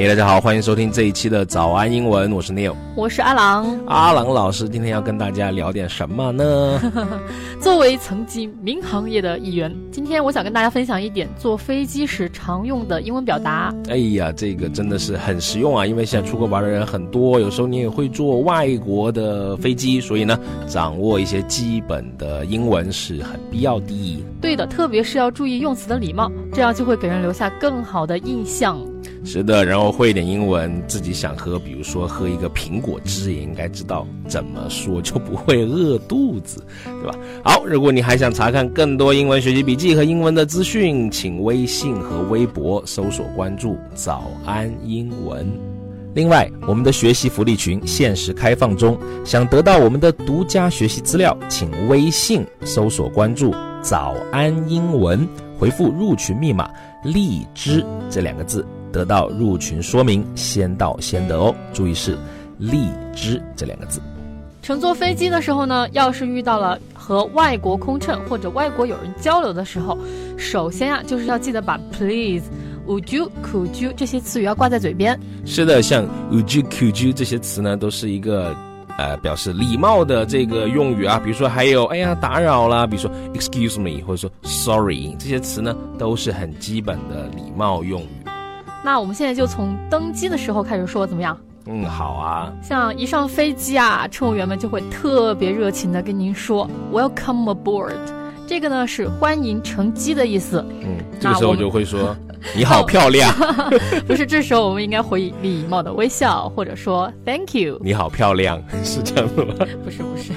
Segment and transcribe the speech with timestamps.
[0.00, 3.76] 嘿，大家好，欢迎收听这一期的早安英文，我是 Neil，我是阿郎。
[3.88, 6.80] 阿郎老师今天要跟大家聊点什么呢？
[7.60, 13.74] 作为曾经民航业的一员，今天我想跟大家分享一点坐飞机时常用的英文表达。
[13.88, 20.38] 哎呀，这个真的是很实用啊，因为现在出国玩的人很多，有时候你也会坐外国的飞机，所以呢，
[20.68, 24.24] 掌握一些基本的英文是很必要的。
[24.40, 28.78] 对的，特别是要注意用词的礼貌，这样就会给人留下更好的印象。
[29.24, 37.18] 是的，然后会一点英文，自己想喝，比如说喝一个苹果汁，也应该知道怎么说，就不会饿肚子，对吧？
[37.44, 45.46] 好，如果你还想查看更多英文学习笔记和英文的资讯，请微信和微博搜索关注“早安英文”。
[46.14, 56.70] 另外，我们的学习福利群限时开放中，想得到我们的独家学习资料，请微信搜索关注“早安英文”，回复入群密码
[57.04, 58.66] “荔枝”这两个字。
[58.92, 61.54] 得到入群说明，先到先得哦。
[61.72, 62.16] 注意是
[62.58, 64.00] “荔枝”这两个字。
[64.60, 69.96] 乘坐飞机的时候呢，要是遇到了和外国空乘或者外国友人交流的时候，
[70.36, 72.42] 首先啊，就是要记得把 “please”、
[72.86, 75.18] “would you”、“could you” 这些词语要挂在嘴边。
[75.46, 78.54] 是的，像 “would you”、“could you” 这些词呢，都是一个
[78.98, 81.18] 呃表示礼貌的这个用语啊。
[81.24, 88.27] 比如说还有“哎呀打扰啦”，比如说 “excuse me” 或者说 “sorry” 这些词呢，都是很基本的礼貌用语。
[88.82, 91.36] 那我们现在就从登机的时候开始说，怎么样？
[91.66, 92.52] 嗯，好啊。
[92.62, 97.92] 像一上飞机啊，乘务员们就会特别热情的跟您说 “Welcome aboard”，
[98.46, 100.64] 这个呢是欢迎乘机的意思。
[100.82, 102.16] 嗯，这个时候我就会说
[102.56, 103.30] 你好 漂亮。
[104.06, 107.78] 不是，这时候我们应该回礼貌的微笑，或者说 “Thank you”。
[107.82, 109.54] 你好漂亮， 是这样的吗？
[109.84, 110.32] 不是，不是。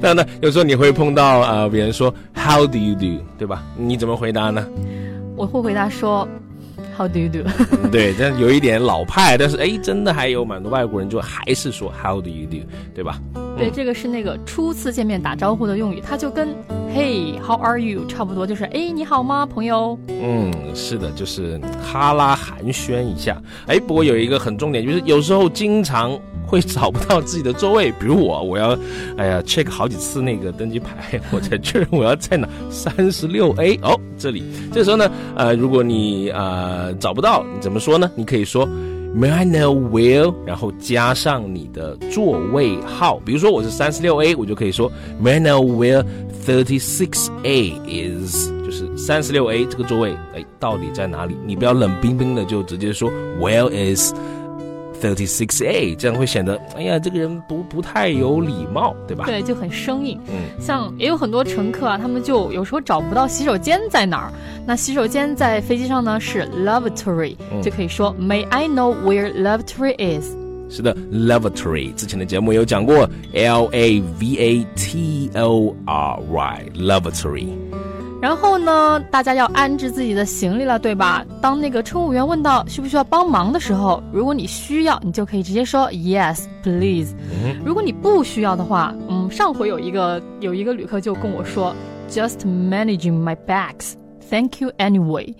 [0.00, 3.62] 那呢，有时候你会碰到呃别人说 “How do you do”，对吧？
[3.76, 4.64] 你怎么回答呢？
[5.36, 6.26] 我会回答说。
[7.00, 7.48] How do you do？
[7.90, 12.58] 对，但有一点老派，但是哎，真的还有蛮多外国人就还是说 How do you do？
[12.94, 13.18] 对吧？
[13.56, 16.48] 对，这个是那个初次见面打招呼的用语，它就跟
[16.94, 18.04] Hey，How are you？
[18.06, 19.98] 差不多，就是哎，你好吗，朋友？
[20.08, 23.40] 嗯，是的，就是哈拉寒暄一下。
[23.66, 26.20] 哎，不过有一个很重点，就是有时候经常。
[26.50, 28.76] 会找不到自己的座位，比如我，我要，
[29.16, 34.42] 哎呀，check 好几次那个登机牌， 我才确认我要在哪，三十六 A 哦，这里。
[34.72, 38.10] 这时候呢，呃，如果你呃找不到，你怎么说呢？
[38.16, 38.68] 你可以说
[39.16, 40.34] May I know where？
[40.44, 44.90] 然后加上你的座位号，比如说我是三十六 A，我就可以说
[45.22, 46.04] May I know where
[46.44, 48.50] thirty six A is？
[48.64, 51.36] 就是三十六 A 这个座位，哎，到底在哪里？
[51.44, 54.12] 你不要冷冰冰的就直接说 Where is？
[55.00, 59.24] is？Thirty six A，这样会显得，哎呀，这个人不不太有礼貌，对吧？
[59.26, 60.20] 对，就很生硬。
[60.28, 64.32] 嗯，像也有很多乘客啊，他们就有时候找不到洗手间在哪儿。
[64.66, 70.36] 那洗手间在飞机上呢是 lavatory，就可以说 May I know where lavatory is？
[70.68, 77.48] 是的，lavatory，之前的节目有讲过，L A V A T O R Y，lavatory。
[78.20, 81.24] 然后呢，大家要安置自己的行李了，对吧？
[81.40, 87.14] 当那个乘务员问到需不需要帮忙的时候，如果你需要，你就可以直接说 Yes, please。
[87.64, 91.74] 如果你不需要的话，嗯，上回有一个有一个旅客就跟我说
[92.10, 93.94] ，Just managing my bags,
[94.28, 95.34] thank you anyway。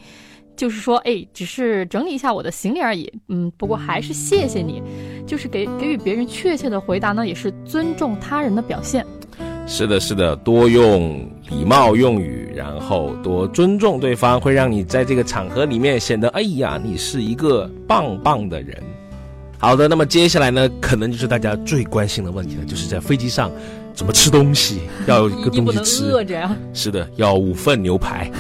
[0.57, 3.11] 就是说，哎，只是整理一下我的行李而已。
[3.29, 4.83] 嗯，不过还是谢谢你。
[5.27, 9.07] 就是给给予别人确切的回答呢，也是尊重他人的表现。
[9.67, 18.77] 是的，是的，多用礼貌用语，然后多尊重对方，会让你在这个场合里面显得，哎呀，你是一个棒棒的人。
[19.59, 23.51] 好的，那么接下来呢，可能就是大家最关心的问题了，就是在飞机上
[23.95, 26.05] 怎么吃东西，要有一个东西吃。
[26.05, 26.55] 饿着呀。
[26.75, 28.31] 是的，要五份牛排。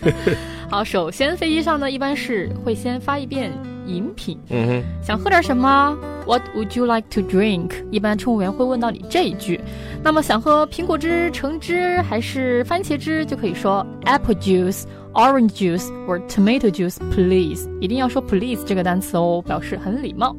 [0.70, 3.50] 好，首先飞机上呢，一般是会先发一遍
[3.86, 4.38] 饮品。
[4.50, 5.96] 嗯哼，想喝点什么
[6.26, 7.70] ？What would you like to drink？
[7.90, 9.60] 一般乘务员会问到你这一句。
[10.02, 17.68] 那么想喝苹果汁、橙汁还是番茄汁，就可以说 apple juice、orange juice or tomato juice please。
[17.80, 20.34] 一定要说 please 这个单词哦，表示很礼貌。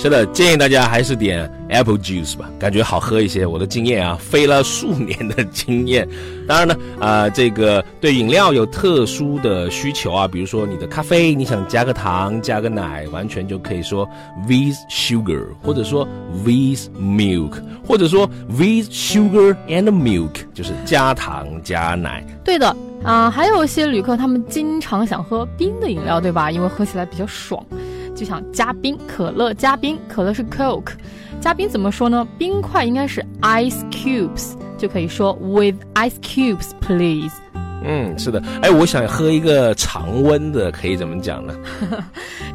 [0.00, 3.44] 是的，建议大家还是点 apple juice 吧，感觉好喝一些。
[3.44, 6.08] 我的经验啊，飞了数年的经验。
[6.46, 14.08] 当然呢，啊，这个对饮料有特殊的需求啊，比如说你的咖啡，你想加个糖、加个奶，完全就可以说
[14.48, 16.06] with sugar，或者说
[16.44, 22.24] with milk，或者说 with sugar and milk，就是加糖加奶。
[22.44, 26.52] 对的啊，还有一些旅客他们经常想喝冰的饮料，对吧？
[26.52, 27.60] 因为喝起来比较爽。
[28.18, 30.94] 就想加冰，可乐加冰，可乐是 Coke，
[31.40, 32.26] 加冰怎么说呢？
[32.36, 37.32] 冰块应该是 ice cubes，就可以说 with ice cubes please。
[37.84, 38.42] 嗯，是的。
[38.60, 41.54] 哎，我想喝一个常温的，可以怎么讲呢？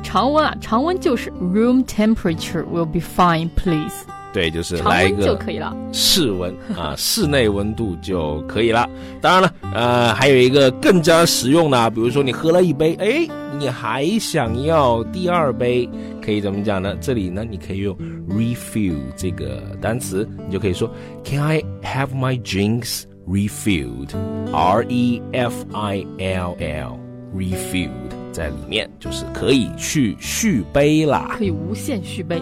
[0.03, 4.03] 常温啊，常温就是 room temperature will be fine, please。
[4.33, 5.73] 对，就是来一个就可以了。
[5.93, 8.89] 室温啊，室内温度就可以了。
[9.21, 13.27] 当然了，呃，还有一个更加实用的，比如说你喝了一杯，哎，
[13.59, 15.87] 你还想要第二杯，
[16.19, 16.95] 可以怎么讲呢？
[16.99, 17.95] 这里呢，你可以用
[18.27, 20.89] refill 这个单词，你就可以说
[21.23, 28.22] ，Can I have my drinks refilled？R E F I L L，refilled。
[28.33, 32.41] 在里面就是可以去续杯啦，可以无限续杯，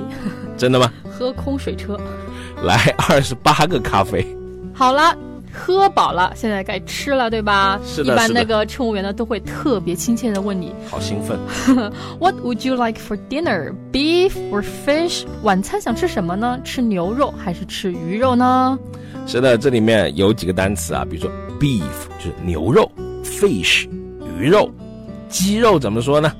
[0.57, 0.91] 真的吗？
[1.03, 1.99] 喝空水车，
[2.63, 2.77] 来
[3.09, 4.25] 二十八个咖啡。
[4.73, 5.15] 好了，
[5.53, 7.77] 喝饱了，现在该吃了，对吧？
[7.85, 11.37] 是的，一般那个乘务员呢都会特别亲切的问你，好兴奋。
[12.19, 13.73] What would you like for dinner?
[13.91, 15.25] Beef or fish?
[15.43, 16.59] 晚餐想吃什么呢？
[16.63, 18.79] 吃牛肉还是吃鱼肉呢？
[19.27, 21.29] 是的，这里面有几个单词啊，比如说
[21.59, 21.81] beef
[22.17, 22.89] 就是牛肉
[23.23, 23.87] ，fish
[24.39, 24.71] 鱼肉。
[25.31, 26.31] 鸡肉怎么说呢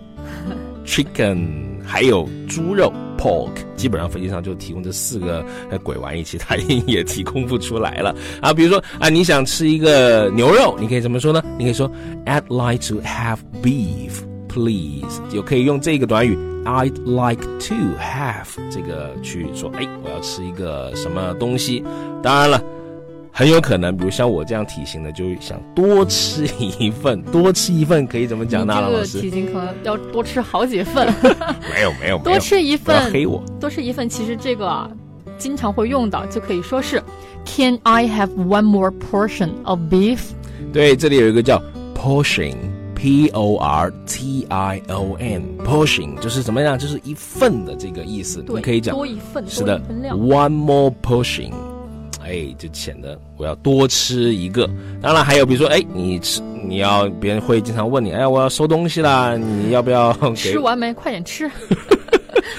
[0.85, 1.47] ？Chicken，
[1.85, 5.45] 还有猪肉 Pork，基本上飞机上就提供这四个
[5.81, 8.53] 鬼玩意，其他也提供不出来了啊。
[8.53, 11.41] 比如说啊，你想吃一个牛肉，你可以怎么说呢？
[11.57, 11.89] 你可以说
[12.25, 14.11] I'd like to have beef,
[14.49, 21.83] please，就可以用这个短语 I'd like to have 这个去说，哎，我要吃一个什么东西。
[22.21, 22.61] 当然了。
[23.33, 28.73] 很有可能，比如像我这样体型的，就想多吃一份， 多吃一份可以怎么讲呢？
[28.73, 31.07] 老师，体型可能要多吃好几份。
[31.73, 34.07] 没有没有，多吃一份黑我，多吃一份。
[34.09, 34.89] 其实这个啊，
[35.37, 37.01] 经常会用到，就可以说是
[37.45, 40.19] ，Can I have one more portion of beef？
[40.73, 41.61] 对，这里有一个叫
[41.95, 48.43] portion，P O R T I O N，portion 就是怎么样，就是一份的这个意思。
[48.47, 49.81] 你可以讲多一份，是的
[50.11, 51.51] ，one more portion。
[52.23, 54.69] 哎，就显得我要多吃一个。
[55.01, 60.13] 当然还有，比如说，哎，你吃，你要别人会经常问你，哎，我要收东西啦，你要不要？
[60.35, 60.93] 吃完没？
[60.93, 61.49] 快点吃。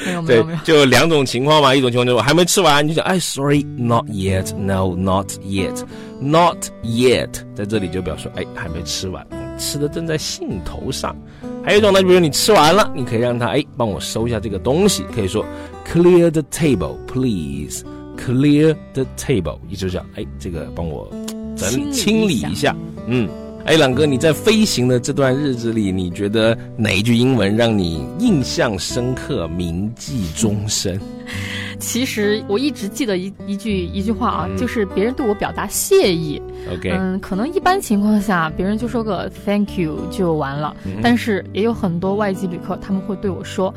[0.04, 0.58] 没有没有没有。
[0.64, 9.24] 就两种情况嘛，一种情况就是我还没吃完，你就讲，哎，sorry，not yet，no，not yet，not yet， 在这里就表示，哎，还没吃完，
[9.58, 11.16] 吃的正在兴头上。
[11.64, 15.44] 还有一种呢，比如你吃完了，你可以让他，哎，帮我收一下这个东西，可以说
[15.86, 17.84] ，clear the table，please。
[18.16, 21.08] Clear the table，意思就是讲，哎，这个帮我
[21.56, 22.76] 整清理一下。
[23.06, 23.28] 嗯，
[23.64, 31.00] 哎，朗哥，你在飞行的这段日子里，你觉得哪一句英文让你印象深刻、铭记终身？
[31.80, 36.40] 其实我一直记得一一句一句话啊，就是别人对我表达谢意。
[36.72, 40.76] OK，嗯，可能一般情况下，别人就说个 Thank you 就完了。
[41.02, 43.74] 但是也有很多外籍旅客，他们会对我说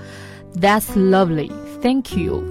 [0.62, 2.44] That's lovely，Thank you。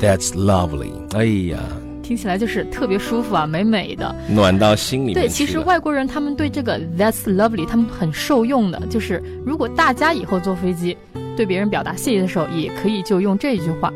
[0.00, 1.58] That's lovely，哎呀，
[2.04, 5.12] 听起来就是特别舒服啊，美美的，暖到心里。
[5.12, 8.80] 对，其实外国人他们对这个 That's lovely，他们很受用的。
[8.88, 10.96] 就是如果大家以后坐飞机
[11.36, 13.92] 对别人表达谢意的时候，也可以就用这句话。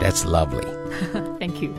[0.00, 1.70] That's lovely，Thank you。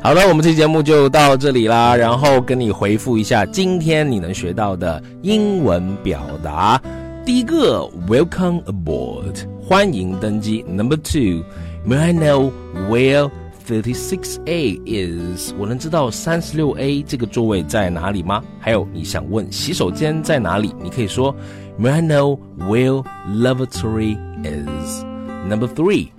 [0.00, 6.80] 好了，我们这期节目就到这里啦，然后跟你回复一下今天你能学到的英文表达。
[7.26, 10.64] 第一个，Welcome aboard，欢迎登机。
[10.68, 11.42] Number two。
[11.87, 12.51] May I know
[12.89, 13.29] where
[13.67, 15.53] thirty six A is？
[15.57, 18.43] 我能知道三十六 A 这个座位在哪里吗？
[18.59, 20.73] 还有，你想问洗手间在哪里？
[20.81, 21.35] 你可以说
[21.79, 25.03] May I know where lavatory is?
[25.47, 26.09] Number three,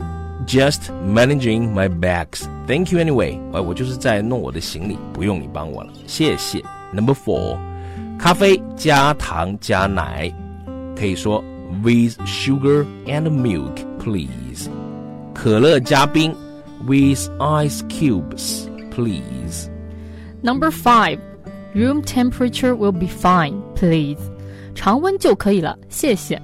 [0.47, 2.47] just managing my bags.
[2.67, 3.39] Thank you anyway.
[3.53, 6.63] 哎，我就是在弄我的行李，不用你帮我了，谢谢。
[6.93, 7.59] Number four，
[8.19, 10.33] 咖啡加糖加奶，
[10.97, 11.43] 可以说
[11.83, 14.69] with sugar and milk, please.
[15.39, 16.35] 可乐加冰，
[16.87, 19.69] with ice cubes, please.
[20.43, 21.19] Number five,
[21.75, 24.19] room temperature will be fine, please.
[24.75, 26.41] 常温就可以了，谢谢。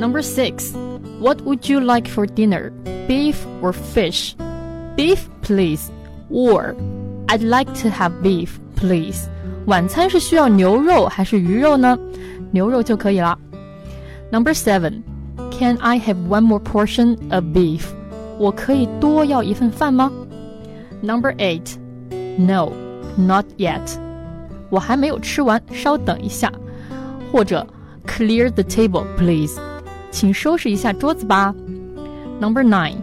[0.00, 0.72] Number six,
[1.20, 2.72] what would you like for dinner?
[3.06, 4.34] Beef or fish?
[4.96, 5.90] Beef, please.
[6.30, 6.74] Or
[7.28, 9.28] I'd like to have beef, please.
[9.66, 11.96] 晚餐是需要牛肉还是鱼肉呢？
[12.50, 13.38] 牛肉就可以了。
[14.30, 15.02] Number seven,
[15.50, 17.82] can I have one more portion of beef?
[18.39, 20.11] 我可以多要一份饭吗
[21.01, 21.75] ？Number eight,
[22.37, 22.71] no,
[23.15, 23.81] not yet.
[24.69, 26.51] 我还没有吃完，稍等一下。
[27.31, 27.65] 或者
[28.05, 29.59] Clear the table, please.
[30.11, 31.53] 请收拾一下桌子吧。
[32.39, 32.97] Number nine,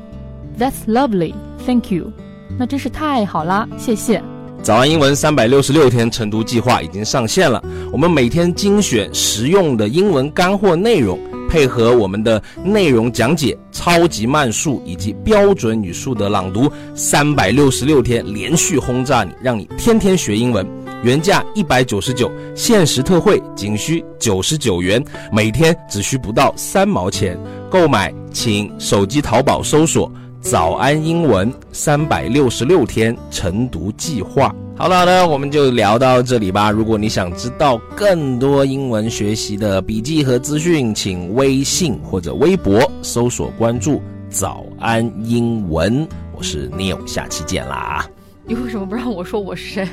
[0.59, 1.35] that's lovely,
[1.67, 2.13] thank you.
[2.59, 4.23] 那真是太好啦，谢谢。
[4.63, 7.63] 早安英文三百六十六天晨读计划已经上线了，
[7.93, 11.19] 我们每天精选实用的英文干货内容。
[11.55, 20.67] 配合我们的内容讲解、超级慢速以及标准语速的朗读，三百六十六天连续轰炸你，让你天天学英文。
[21.05, 27.39] 原价一百九十九，限时特惠仅需九十九元，每天只需不到三毛钱。
[27.71, 30.11] 购买请手机淘宝搜索
[30.43, 34.53] “早安英文三百六十六天晨读计划”。
[34.77, 36.71] 好了好了，我们就聊到这里吧。
[36.71, 46.07] 如果你想知道更多英文学习的笔记和资讯，请微信或者微博搜索关注“早安英文”。
[46.37, 48.05] 我是 Neil，下期见啦！
[48.45, 49.89] 你为什么不让我说我是谁？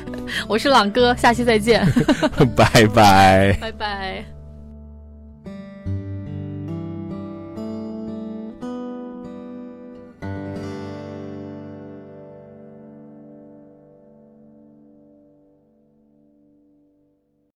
[0.48, 1.86] 我是朗哥，下期再见，
[2.56, 4.31] 拜拜，拜拜。